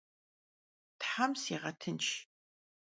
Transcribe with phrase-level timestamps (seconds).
[1.03, 2.11] Them şiğetınşş!